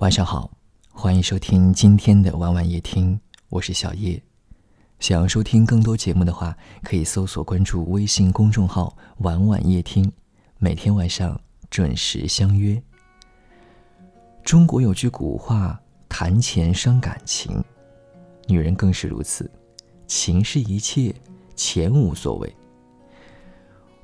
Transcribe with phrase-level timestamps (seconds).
[0.00, 0.50] 晚上好，
[0.92, 4.22] 欢迎收听今天的晚晚夜听，我是小叶。
[5.00, 10.12] 想要收听更多节目的话，可以搜索关注微信公众号“晚晚夜听”，
[10.60, 11.40] 每天晚上
[11.70, 12.80] 准时相约。
[14.44, 15.80] 中国有句古话
[16.10, 17.64] ：“谈钱伤感情”，
[18.46, 19.50] 女人更是如此，
[20.06, 21.14] 情是一切，
[21.54, 22.54] 钱无所谓。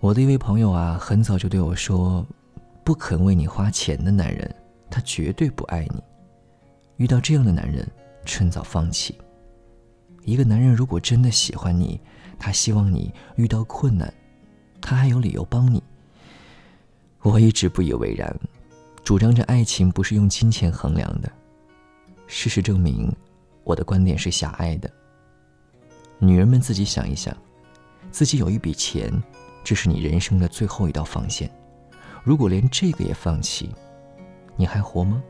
[0.00, 2.26] 我的一位朋友啊，很早就对我说
[2.82, 4.52] ：“不肯为你花钱的男人。”
[4.92, 6.02] 他绝对不爱你。
[6.98, 7.90] 遇到这样的男人，
[8.26, 9.16] 趁早放弃。
[10.22, 11.98] 一个男人如果真的喜欢你，
[12.38, 14.12] 他希望你遇到困难，
[14.82, 15.82] 他还有理由帮你。
[17.22, 18.38] 我一直不以为然，
[19.02, 21.32] 主张着爱情不是用金钱衡量的。
[22.26, 23.10] 事实证明，
[23.64, 24.90] 我的观点是狭隘的。
[26.18, 27.34] 女人们自己想一想，
[28.10, 29.10] 自己有一笔钱，
[29.64, 31.50] 这是你人生的最后一道防线。
[32.22, 33.74] 如果连这个也放弃，
[34.62, 35.20] 你还活吗？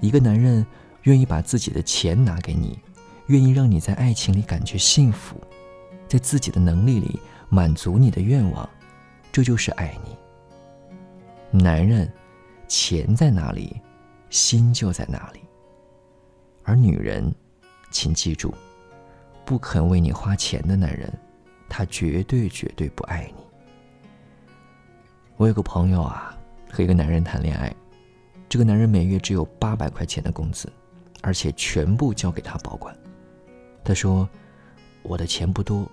[0.00, 0.66] 一个男人
[1.02, 2.76] 愿意把自己的钱拿给你，
[3.28, 5.40] 愿意让你在爱情里感觉幸福，
[6.08, 8.68] 在自己的能力里满足你的愿望，
[9.30, 11.60] 这就是爱你。
[11.60, 12.12] 男人，
[12.66, 13.80] 钱在哪里，
[14.30, 15.38] 心就在哪里。
[16.64, 17.32] 而女人，
[17.92, 18.52] 请记住，
[19.44, 21.08] 不肯为你花钱的男人，
[21.68, 23.44] 他绝对绝对不爱你。
[25.36, 26.35] 我有个朋友啊。
[26.76, 27.74] 和一个男人谈恋爱，
[28.50, 30.70] 这个男人每月只有八百块钱的工资，
[31.22, 32.94] 而且全部交给他保管。
[33.82, 34.28] 他说
[35.02, 35.90] ：“我的钱不多，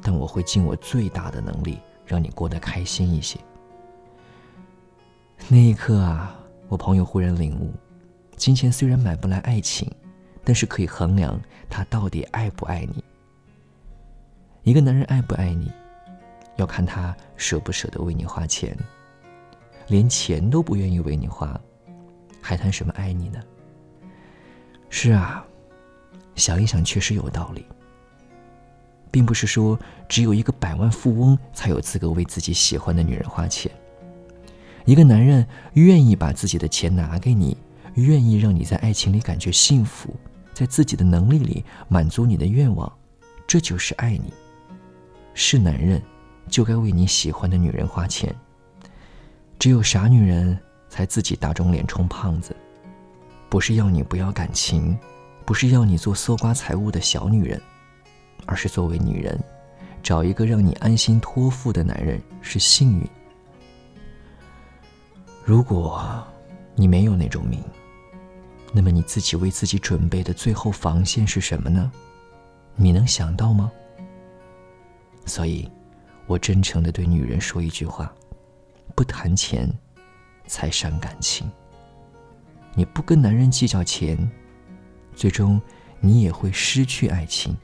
[0.00, 3.38] 但我会尽我最大的能力让你过得开心一些。”
[5.46, 6.34] 那一刻啊，
[6.68, 7.74] 我朋友忽然领悟：
[8.34, 9.92] 金钱虽然买不来爱情，
[10.42, 11.38] 但是可以衡量
[11.68, 13.04] 他到底爱不爱你。
[14.62, 15.70] 一个男人爱不爱你，
[16.56, 18.74] 要看他舍不舍得为你花钱。
[19.88, 21.60] 连钱都不愿意为你花，
[22.40, 23.40] 还谈什么爱你呢？
[24.88, 25.44] 是啊，
[26.34, 27.64] 想一想确实有道理。
[29.10, 33.70] 并不是说只有一个百万富翁才有资格为自己喜欢的女人花钱。
[34.84, 37.56] 一个男人愿意把自己的钱拿给你，
[37.94, 40.12] 愿意让你在爱情里感觉幸福，
[40.52, 42.92] 在自己的能力里满足你的愿望，
[43.46, 44.32] 这就是爱你。
[45.32, 46.02] 是男人，
[46.48, 48.34] 就该为你喜欢的女人花钱。
[49.58, 52.54] 只有傻女人才自己打肿脸充胖子，
[53.48, 54.98] 不是要你不要感情，
[55.44, 57.60] 不是要你做搜刮财物的小女人，
[58.46, 59.38] 而是作为女人，
[60.02, 63.08] 找一个让你安心托付的男人是幸运。
[65.44, 66.22] 如果
[66.74, 67.62] 你没有那种命，
[68.72, 71.90] 那么你自己为自己准备的最后防线是什么呢？
[72.76, 73.70] 你能想到吗？
[75.26, 75.70] 所以，
[76.26, 78.12] 我真诚的对女人说一句话。
[78.94, 79.70] 不谈钱，
[80.46, 81.50] 才伤感情。
[82.74, 84.18] 你不跟男人计较钱，
[85.14, 85.60] 最终
[86.00, 87.56] 你也会失去爱情。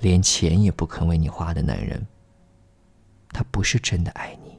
[0.00, 2.06] 连钱也不肯为你花的男人，
[3.28, 4.49] 他不是真的爱你。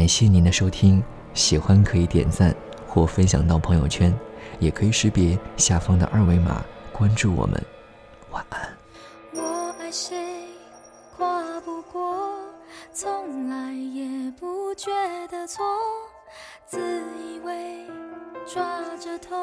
[0.00, 2.56] 感谢您的收听，喜欢可以点赞
[2.88, 4.10] 或分享到朋友圈，
[4.58, 7.62] 也可以识别下方的二维码关注我们。
[8.30, 8.66] 晚安。
[9.34, 10.16] 我爱谁
[11.14, 12.30] 跨不过，
[12.94, 14.90] 从来也不觉
[15.30, 15.62] 得错，
[16.66, 16.78] 自
[17.22, 17.84] 以为
[18.50, 19.36] 抓着痛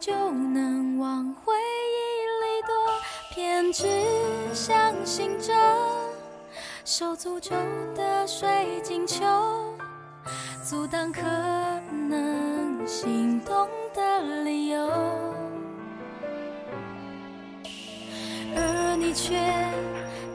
[0.00, 2.72] 就能往回忆里躲，
[3.34, 3.86] 偏执
[4.54, 5.52] 相信着。
[6.90, 7.54] 手诅咒
[7.94, 8.48] 的水
[8.82, 9.22] 晶球，
[10.64, 11.20] 阻挡可
[12.08, 14.90] 能心动的理由，
[18.56, 19.36] 而你却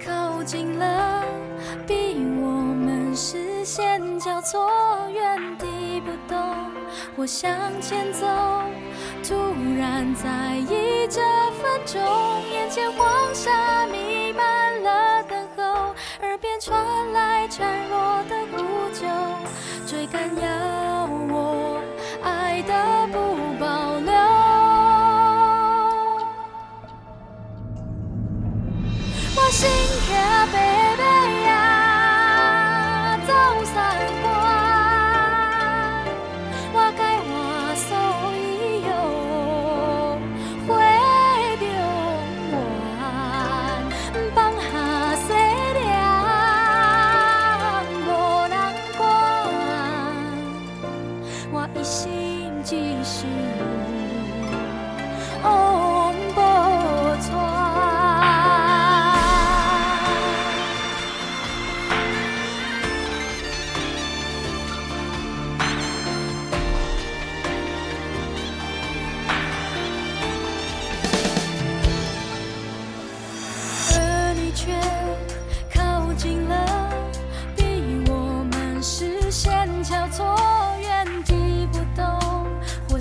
[0.05, 1.25] 靠近了，
[1.87, 4.69] 逼我们视线交错，
[5.11, 5.65] 原地
[6.01, 6.39] 不动。
[7.15, 7.51] 我向
[7.81, 8.27] 前走，
[9.23, 9.33] 突
[9.75, 11.19] 然在意这
[11.59, 11.99] 分钟，
[12.51, 14.02] 眼前黄沙弥。
[16.65, 19.05] 传来孱弱的呼救，
[19.85, 20.82] 追赶要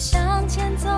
[0.02, 0.88] 向前走。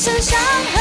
[0.00, 0.79] 身上。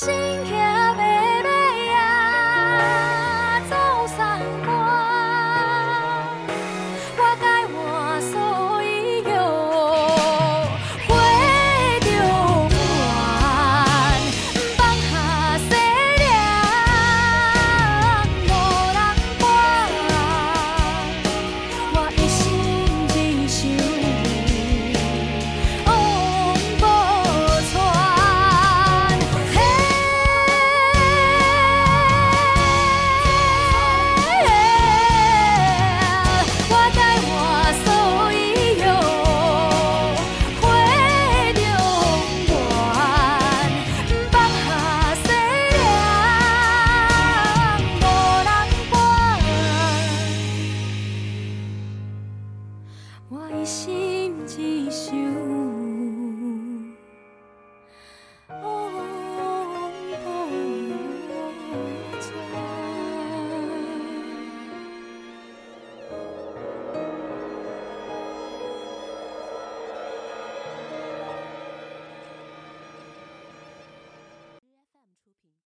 [0.00, 0.57] crashing